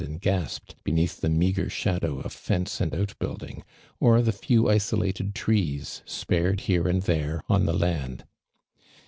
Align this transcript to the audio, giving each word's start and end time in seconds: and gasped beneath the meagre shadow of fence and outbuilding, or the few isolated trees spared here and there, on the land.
and 0.03 0.19
gasped 0.19 0.75
beneath 0.83 1.21
the 1.21 1.29
meagre 1.29 1.69
shadow 1.69 2.17
of 2.21 2.33
fence 2.33 2.81
and 2.81 2.95
outbuilding, 2.95 3.63
or 3.99 4.19
the 4.23 4.31
few 4.31 4.67
isolated 4.67 5.35
trees 5.35 6.01
spared 6.07 6.61
here 6.61 6.87
and 6.87 7.03
there, 7.03 7.43
on 7.47 7.67
the 7.67 7.73
land. 7.77 8.23